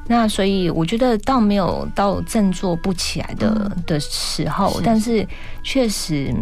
[0.06, 5.28] 那所以我觉得倒没有到振作不起来的的时候，但是
[5.62, 6.34] 确实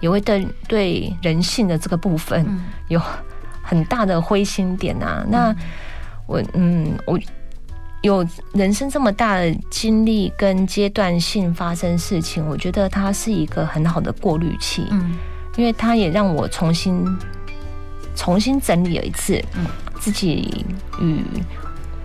[0.00, 2.44] 也会对对人性的这个部分
[2.88, 3.00] 有
[3.62, 5.24] 很大的灰心点啊。
[5.28, 5.54] 那
[6.26, 7.16] 我嗯，我
[8.02, 15.18] 有人生这么大的经历跟阶段性发生事情，我觉得它是一个很好的过滤器，嗯，
[15.56, 17.04] 因为它也让我重新
[18.14, 19.66] 重新整理了一次，嗯。
[20.00, 20.66] 自己
[21.00, 21.22] 与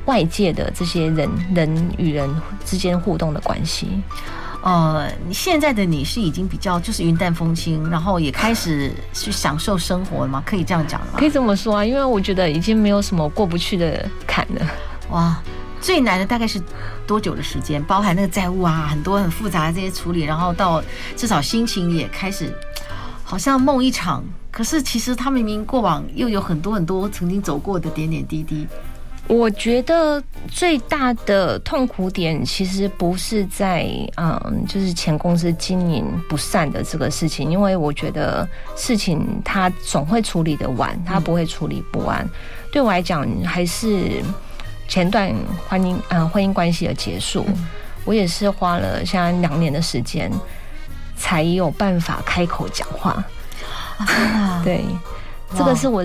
[0.06, 2.30] 外界的这些人人与人
[2.64, 3.88] 之间互动的关系，
[4.62, 10.44] 呃，现在的你是已经比较就是云淡风轻，然后也开始去享受生活了吗？
[10.46, 11.08] 可以这样讲吗？
[11.18, 14.62] 可以这么说啊，因为我觉得已经没有什么过不去的坎了。
[15.10, 15.42] 哇，
[15.82, 16.62] 最难的大概是
[17.06, 17.84] 多久的时间？
[17.84, 20.84] 包含那个债务啊，很多很复杂的这些处理，然后到
[21.16, 22.54] 至少心情也开始
[23.24, 24.24] 好像梦一场。
[24.52, 28.68] 可是，其实他明明过往又有很多很多曾经走过的点点滴滴。
[29.28, 33.86] 我觉得最大的痛苦点其实不是在
[34.16, 42.28] 嗯，就是前公司经营不善的这个事情，因为我觉得事情它总会处理的完，它不会处理不完。
[42.72, 44.24] 对我来讲，还是
[44.88, 45.34] 前段
[45.67, 47.45] 婚姻嗯婚姻关系的结束，
[48.06, 50.32] 我也是花了现在两年的时间
[51.17, 53.23] 才有办法开口讲话。
[53.97, 54.86] 啊， 对，
[55.56, 56.04] 这个是我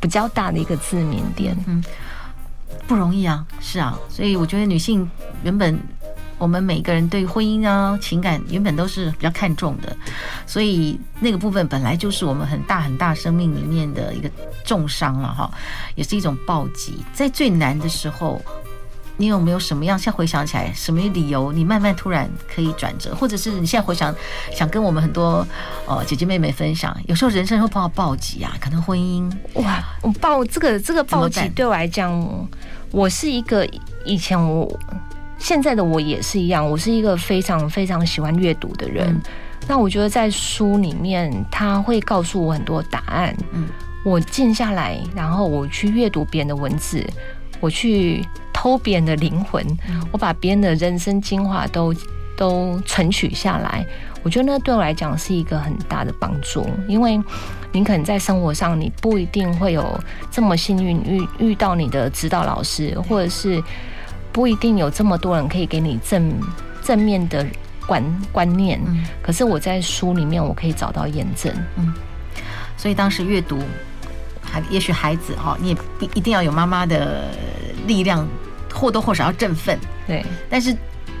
[0.00, 1.82] 比较大的一个致命点，嗯，
[2.86, 5.08] 不容易啊，是啊，所以我觉得女性
[5.42, 5.78] 原本
[6.38, 9.96] 我们每个人对婚姻啊情感原本都是比较看重的，
[10.46, 14.30] 所以那个部分本来就是我们很大很大生命里面的一个
[14.64, 15.50] 重伤了哈，
[15.94, 18.40] 也是一种暴击，在最难的时候。
[19.16, 19.96] 你有没有什么样？
[19.96, 24.12] 现在回想起来，什么理由你慢慢突然可以转折，或者是你现在回想，
[24.50, 25.46] 想跟我们很多
[25.86, 32.48] 呃姐姐妹妹分享，有时候人生会碰到暴击啊，可能婚姻哇，我暴这个这个暴击对我来讲，
[32.90, 33.64] 我是一个
[34.04, 34.68] 以前我
[35.44, 39.06] 现在的我也是一样，我是一个非常非常喜欢阅读的人。
[39.08, 39.22] 嗯、
[39.68, 43.36] 那我觉得在书里面，他会告诉我很多答案。
[43.52, 43.68] 嗯，
[44.04, 47.06] 我静下来，然后我去阅读别人的文字，
[47.60, 48.26] 我去。
[48.56, 49.62] 偷别人的灵魂，
[50.10, 51.94] 我把别人的人生精华都
[52.34, 53.84] 都存取下来。
[54.22, 57.20] 我觉得那对我来讲是一个很大的帮助，因为
[57.72, 63.62] 你可能在生活上你不一定会有这么幸运遇遇到你的指导老师，或者是
[64.34, 66.38] 不一定有这么多人可以给你正
[66.82, 67.46] 正面的
[67.86, 68.78] 观观念。
[69.22, 71.50] 可是我在书里面我可以找到验证。
[71.76, 71.94] 嗯，
[72.76, 73.62] 所以当时阅读，
[74.42, 77.30] 还也许孩子哈，你也不一定要有妈妈的
[77.86, 78.28] 力量。
[78.76, 80.76] 或多或少要振奋，对，但是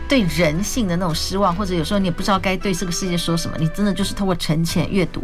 [0.08, 5.22] 对人性的那种失望，或者有时候你也不知道该对这个世界说什么，你真的就是透过沉潜阅读，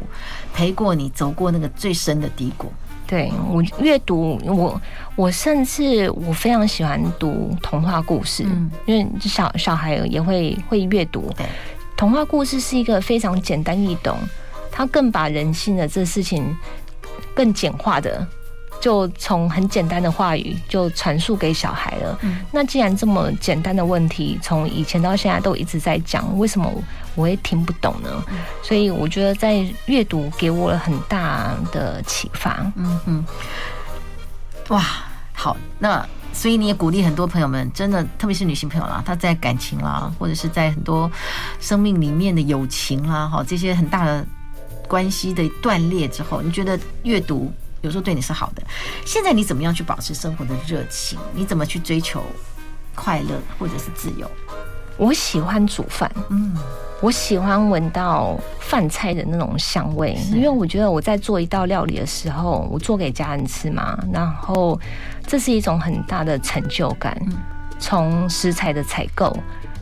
[0.55, 2.73] 陪过你走过那个最深的低谷。
[3.11, 4.81] 对，我阅读，我
[5.17, 11.29] 我甚至我非常喜欢读童话故事，嗯，因为小小孩也会会阅读。
[11.97, 14.17] 童话故事是一个非常简单易懂，
[14.71, 16.57] 它更把人性的这事情
[17.35, 18.25] 更简化的。
[18.81, 22.19] 就从很简单的话语就传述给小孩了。
[22.23, 26.73] 嗯，那既然这么简单的问题，从以前到现在都一直在讲，为什么
[27.15, 28.25] 我会听不懂呢？
[28.31, 32.73] 嗯，所以我觉得在阅读给我了很大的启发。
[32.77, 33.25] 嗯嗯，
[34.69, 34.83] 哇，
[35.35, 41.11] 好，那所以你也鼓励很多朋友们，真的，特别是女性朋友啦，她在感情啦，或者是在很多
[41.61, 44.27] 生命里面的友情啦，哈，这些很大的
[44.89, 47.53] 关系的断裂之后，你觉得阅读？
[47.83, 48.63] 有时候对你是好的。
[49.05, 51.19] 现在你怎么样去保持生活的热情？
[51.35, 52.23] 你怎么去追求
[52.95, 54.31] 快乐或者是自由？
[54.97, 56.55] 我喜欢煮饭，嗯，
[57.01, 64.79] 我喜欢闻到饭菜的那种香味，因为我觉得我在做一道料理的时候，我做给家人吃嘛，然后
[65.27, 67.17] 这是一种很大的成就感。
[67.79, 69.35] 从食材的采购，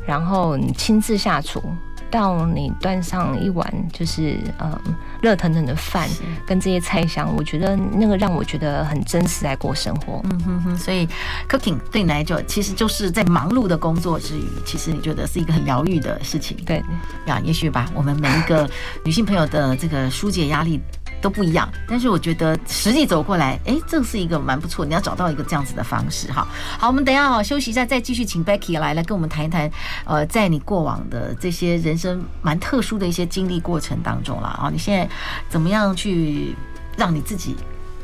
[0.06, 1.61] 然后你亲自下厨。
[2.10, 4.78] 到你端上一碗就是嗯
[5.20, 6.08] 热腾腾的饭，
[6.46, 10.20] 跟这些菜香，我觉得那个让我觉得很真实在过生活。
[10.24, 11.06] 嗯哼哼，所以
[11.48, 16.56] cooking 对你来讲，其实就是在忙碌的工作之余，其实你觉得是一个很疗愈的事情。
[16.64, 16.82] 对，
[17.26, 18.68] 呀，也许吧，我们每一个
[19.04, 20.80] 女性朋友的这个疏解压力
[21.20, 21.68] 都不一样。
[21.88, 24.85] 但是我觉得实际走过来，哎，这是一个蛮不错。
[24.85, 26.46] 你要找到一个这样子的方式哈。
[26.78, 29.70] 好，我们等一下好休息一下，再继续请 Becky 来来跟我们谈一谈。
[30.04, 35.09] 呃，在你过往的这些人生蛮特殊的一些经历过程当中了啊，你现在
[35.48, 36.54] 怎么样去
[36.96, 37.57] 让你自己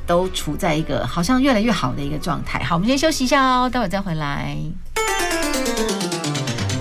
[0.07, 2.63] 都处在一个好像越来越好的一个状态？
[2.63, 4.57] 好，我们先休息一下哦，待会再回来。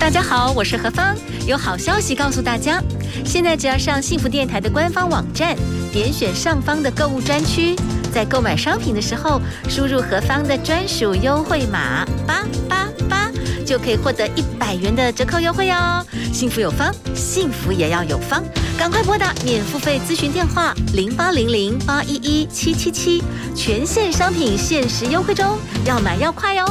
[0.04, 1.16] 大家好，我是何芳，
[1.48, 2.84] 有好消息告诉大家。
[3.24, 5.56] 现在只要上幸福电台的官方网站，
[5.94, 7.74] 点选上方的购物专区，
[8.14, 9.40] 在购买商品的时候，
[9.70, 13.32] 输入何芳的专属优惠码八八八，
[13.66, 16.06] 就可以获得一百元的折扣优惠哦。
[16.34, 18.44] 幸福有方，幸福也要有方，
[18.78, 23.24] 赶快拨打免付费咨询电话零八零零八一一七七七，
[23.56, 26.70] 全线商品限时优惠中，要买要快哦。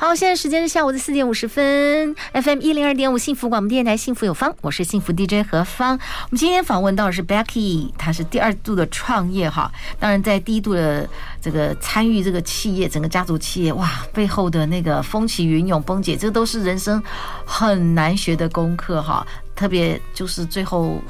[0.00, 5.94] 好，现在时间是下午的四点五十分，FM 一零二点五幸福广播电台，幸福有方，我是幸福 DJ 何芳。
[5.96, 9.68] 我们今天访问到的是 Becky，她是第二度的创业哈。
[9.98, 11.08] 当然，在第一度的
[11.42, 17.02] 这个参与这个企业，整个家族企业，哇，背后的那个风起云涌崩解，这都是人生
[17.44, 19.26] 很难学的功课哈。
[19.56, 21.02] 特别就是最后。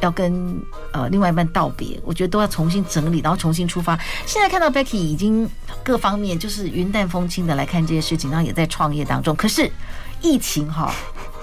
[0.00, 0.60] 要跟
[0.92, 3.98] 呃另外一半道别，我觉得都要重新整理，然后重新出发。
[4.26, 5.48] 现在看到 Becky 已经
[5.82, 9.34] 各方面就是云淡风轻的来看这些事情，然后也在创业当中。
[9.36, 9.70] 可是
[10.20, 10.92] 疫情哈，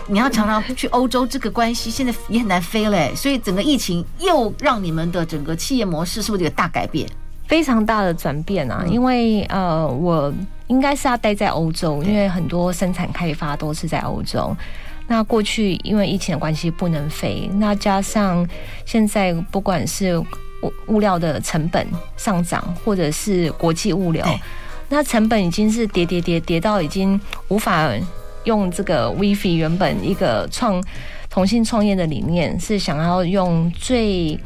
[0.07, 3.13] 你要常常去欧洲，这个关系现在也很难飞嘞。
[3.15, 7.07] 所以整个疫情又让你们的整个企业模式是不是有大改变？
[7.47, 8.83] 非常大的转变啊！
[8.85, 10.33] 因为呃，我
[10.67, 14.53] 应该是要待在欧洲，因为很多生产开发都是在欧洲。
[15.07, 18.47] 那过去因为疫情的关系不能飞，那加上
[18.85, 20.25] 现在不管是物
[20.87, 24.25] 物料的成本上涨，或者是国际物流，
[24.89, 27.89] 那成本已经是跌跌跌跌到已经无法
[28.43, 30.83] 用这个 WiFi 原本一个创
[31.29, 34.37] 同性创业的理念，是想要用最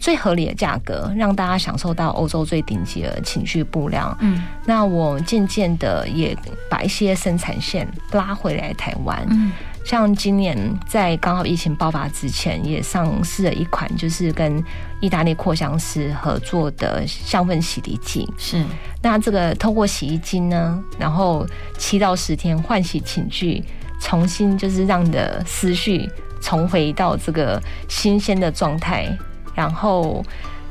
[0.00, 4.16] 最合理的价格让大家享受到欧洲最顶级的情趣布料。
[4.20, 6.36] 嗯，那我渐渐的也
[6.70, 9.24] 把一些生产线拉回来台湾。
[9.30, 9.52] 嗯。
[9.88, 10.54] 像今年
[10.86, 14.62] 在刚好疫情爆发之前，也上市了一款，就是跟
[15.00, 18.30] 意大利扩香师合作的香氛洗涤剂。
[18.36, 18.62] 是，
[19.00, 21.46] 那这个透过洗衣精呢，然后
[21.78, 23.64] 七到十天换洗寝具，
[23.98, 26.06] 重新就是让你的思绪
[26.42, 29.08] 重回到这个新鲜的状态，
[29.54, 30.22] 然后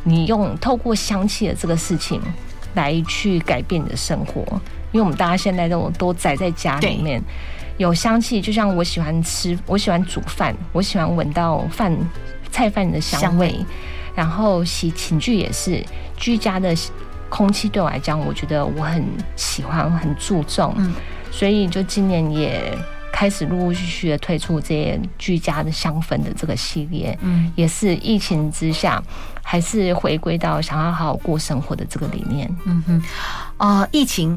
[0.03, 2.21] 你用透过香气的这个事情
[2.75, 4.41] 来去改变你的生活，
[4.91, 7.19] 因为我们大家现在都都宅在家里面。
[7.77, 11.95] 有香气，就像我喜欢吃，我喜欢煮饭，我喜欢闻到饭
[12.51, 13.55] 菜饭的香味。
[14.15, 15.85] 然后洗寝具也是，
[16.15, 16.75] 居家的
[17.29, 20.73] 空气对我来讲，我觉得我很喜欢，很注重。
[20.77, 20.91] 嗯，
[21.29, 22.75] 所以就今年也
[23.13, 27.15] 开始陆陆续续的推出这些居家的香氛的这个系列。
[27.21, 28.99] 嗯，也是疫情之下，
[29.43, 32.49] 还是回归到想要好好过生活的这个理念。
[32.65, 33.03] 嗯哼，
[33.57, 34.35] 啊、呃，疫情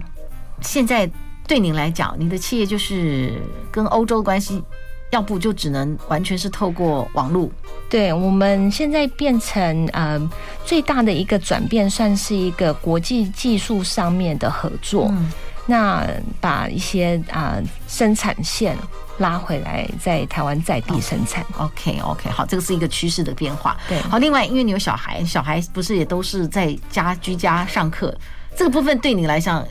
[0.60, 1.10] 现在。
[1.50, 3.32] 对您来讲，你的企业就是
[3.72, 4.62] 跟欧洲关系，
[5.10, 7.50] 要不就只能完全是透过网络。
[7.88, 10.30] 对，我们现在变成呃
[10.64, 15.08] 最大的一个转变，算是一个国际技术上面的合作。
[15.10, 15.28] 嗯，
[15.66, 16.06] 那
[16.40, 18.78] 把一些啊、呃、生产线
[19.18, 21.44] 拉回来，在台湾在地生产。
[21.58, 23.76] OK OK，好，这个是一个趋势的变化。
[23.88, 28.16] 对，好，另外因为你有小孩，小孩不是也都是在家居家上课，
[28.54, 29.66] 这个部分对你来讲。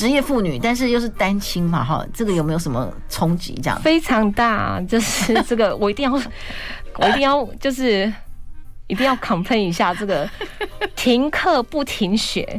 [0.00, 3.52] 职业妇女，但是又是单亲嘛，哈，这个有没有什么冲击？
[3.62, 6.18] 这样非常大，就是这个我一定要，
[6.96, 8.10] 我一定要，就是
[8.86, 10.26] 一定要 complain 一下这个
[10.96, 12.58] 停课不停学。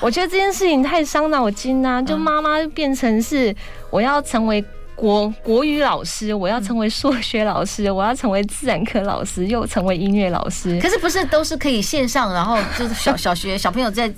[0.00, 2.02] 我觉得这件事情太伤脑筋啊！
[2.02, 3.54] 就妈妈变成是
[3.88, 4.64] 我要成为
[4.96, 10.80] 国国语老师，我要成为数学老师，我要成为自然科老师，又成为音乐老师。
[10.80, 14.12] 可是不是都是可以线上，然后就是小 小学小朋友在。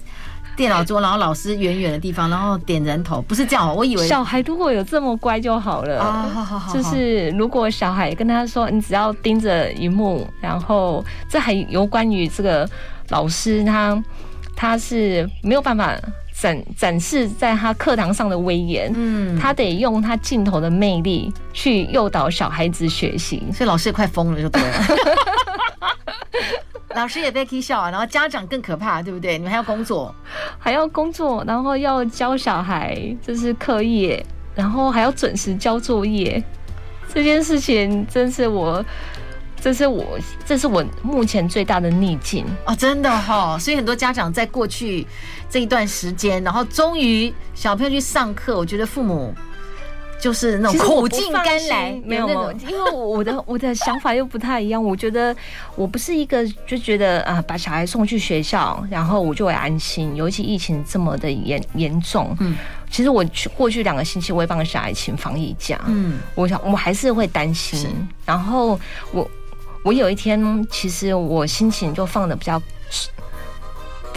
[0.56, 3.74] 电脑桌，然后老师远远的地方，然后点人头，不是这样。
[3.74, 6.00] 我以为小孩如果有这么乖就好了。
[6.00, 6.72] 啊，好好好。
[6.72, 12.68] 就是如果小孩跟他说，你只要盯着荧幕，然后这还有关于这个
[13.08, 14.02] 老师他
[14.54, 15.92] 他是没有办法
[16.32, 24.68] 展展示在他课堂上的威严，嗯，他得用他镜头的魅力去诱导小孩子学习，所以老师也快疯了，就对了。
[26.96, 29.36] 老师也被踢笑啊，然后家长更可怕，对不对？
[29.36, 30.14] 你们还要工作，
[30.58, 34.24] 还要工作，然后要教小孩，这是课业，
[34.54, 36.42] 然后还要准时交作业，
[37.12, 38.84] 这件事情真是我，
[39.60, 43.58] 这是我，这是我目前最大的逆境哦，真的哈、哦。
[43.58, 45.06] 所以很多家长在过去
[45.50, 49.34] 这一段时间，然后终于小朋友去上课，我觉得父母。
[50.24, 54.82] 就是那种苦尽甘来，没有没有，因为我的我的想法又不太一样。
[54.82, 55.36] 我觉得
[55.76, 60.16] 我不是一个就觉得啊，把小孩送去学校，然后我就会安心。
[60.16, 62.56] 尤其疫情这么的严严重，嗯，
[62.90, 67.86] 其实我去过去两个星期，我也帮小孩请防疫假，嗯，我想我还是会担心。
[68.24, 68.80] 然后
[69.12, 69.30] 我
[69.84, 72.58] 我有一天，其实我心情就放的比较。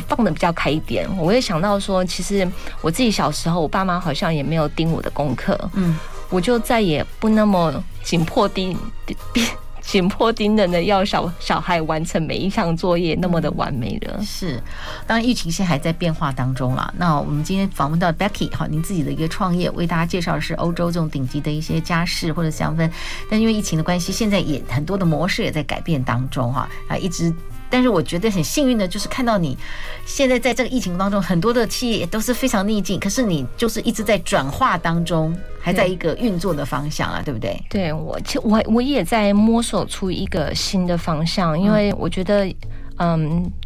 [0.07, 2.49] 放的比较开一点，我会想到说，其实
[2.81, 5.97] 我自己小时候，我爸妈好像也没有盯我的功课，嗯，
[6.29, 8.77] 我就再也不那么紧迫盯
[9.81, 14.21] 紧迫盯人的要小小孩完成每一项作业那么的完美了。
[14.21, 14.61] 是，
[15.05, 16.93] 当然疫情现在还在变化当中了。
[16.97, 22.91] 那我们今天访问到 Becky 哈，您自己的一个创业，为大家介绍的是欧洲这种顶级的一些家饰或者香氛，
[23.29, 27.33] 但因为疫情的关系，现在也很多的模式也在改变当中哈，啊，一直。
[27.69, 29.57] 但是我觉得很幸运的，就是看到你
[30.05, 37.61] 现在在这个疫情当中，很多的企业都是非常逆境，可是你就是一直在转化当中，还在一个运作的方向啊，对不对？
[37.69, 42.53] 对，我其我我也在摸索出一个新的方向，因为我觉得。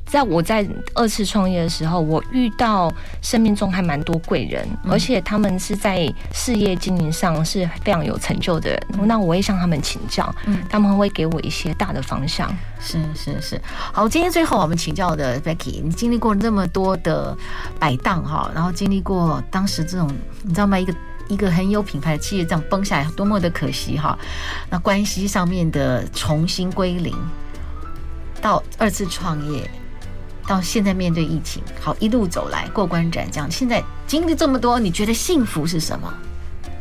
[0.06, 8.82] 在我在二次创业的时候，我遇到生命中还蛮多贵人，而且他们是在事业经营上是非常有成就的人。
[9.06, 12.54] 那我也向他们请教，嗯，他们会给我一些大的方向。
[12.82, 13.62] 是是是，
[13.94, 17.38] 好，今天最后我们请教的 Becky，你经历过那么多的
[17.80, 20.12] 摆荡哈，然后经历过当时这种
[20.44, 20.78] 你知道吗？
[20.78, 20.94] 一个
[21.30, 24.20] 一个很有品牌的企业这样崩下来，多么的可惜哈。
[24.70, 27.16] 那关系上面的重新归零。
[28.42, 29.70] 到二次创业，
[30.48, 33.50] 到现在面对疫情，好，一路走来过关斩将。
[33.50, 36.12] 现在经历这么多，你觉得幸福是什么？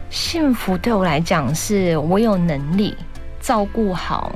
[0.09, 2.97] 幸福对我来讲，是我有能力
[3.41, 4.35] 照顾好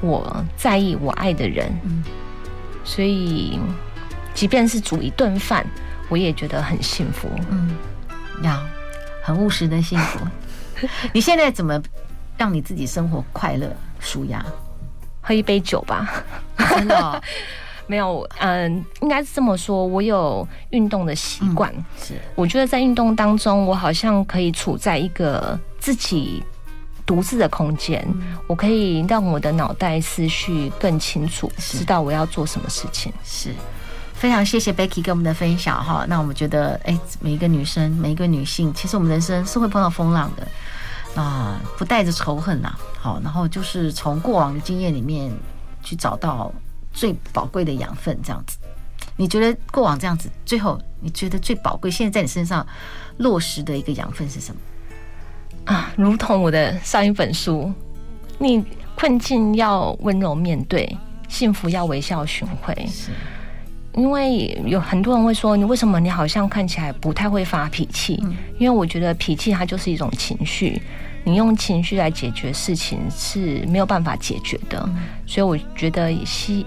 [0.00, 1.72] 我在意、我爱的人。
[1.84, 2.04] 嗯，
[2.84, 3.58] 所以
[4.34, 5.66] 即便是煮一顿饭，
[6.08, 7.28] 我也觉得很幸福。
[7.50, 7.74] 嗯，
[8.42, 8.62] 呀
[9.24, 10.20] 很务实的幸福。
[11.12, 11.80] 你现在怎么
[12.36, 14.44] 让你自己生活快乐、舒压？
[15.26, 16.22] 喝一杯酒吧，
[16.56, 17.20] 真的、哦、
[17.88, 19.84] 没有，嗯，应该是这么说。
[19.84, 26.40] 我有运动的习惯，嗯、是我觉得在运动当中，我好像可以处在一个自己
[27.04, 33.12] 独自的空间，嗯、我可以让我的脑袋思绪更清楚，知道我要做什么事情。
[33.24, 33.52] 是
[34.14, 36.06] 非常谢谢 Becky 跟我们的分享哈。
[36.08, 40.46] 那我们觉得，哎，每一个女生，每一个女性，其实我们人生是会碰到风浪的。
[41.16, 45.32] 啊，不带着仇恨呐，好，然后就是从过往的经验里面
[45.82, 46.52] 去找到
[46.92, 48.58] 最宝贵的养分，这样子。
[49.16, 52.66] 你觉得过往这样子，最后你觉得最宝贵，现在在你身上
[53.16, 54.60] 落实的一个养分是什么？
[55.72, 57.72] 啊，如同我的上一本书，
[58.38, 58.62] 你
[58.94, 60.96] 困境要温柔面对，
[61.28, 62.74] 幸福要微笑寻回。
[62.86, 63.10] 是，
[63.94, 68.20] 因为有很多人会说，你为什么你好像看起来不太会发脾气？
[68.22, 70.80] 嗯，因为我觉得脾气它就是一种情绪。
[71.26, 76.64] 你用情绪来解决事情是没有办法解决的，嗯、所以我觉得是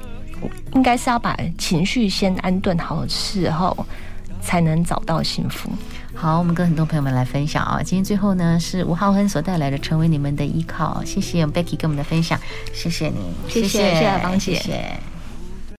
[0.74, 3.86] 应该是要把情绪先安顿好之后，
[4.42, 5.70] 才能找到幸福。
[6.14, 12.38] 好，我们跟很多朋友们来分享啊，今天最后呢是吴浩亨所带来的《成为你们的依靠》，谢谢 Becky 跟我们的分享，
[12.74, 13.16] 谢谢你，
[13.48, 14.56] 谢谢谢谢芳姐。
[14.56, 15.00] 谢谢